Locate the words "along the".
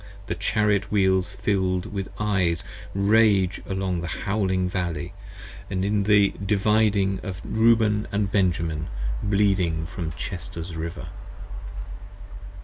3.67-4.07